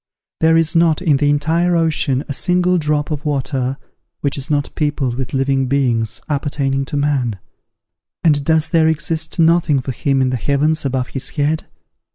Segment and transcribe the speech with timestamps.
[0.39, 3.77] There is not, in the entire ocean, a single drop of water
[4.21, 7.37] which is not peopled with living beings appertaining to man:
[8.23, 11.67] and does there exist nothing for him in the heavens above his head?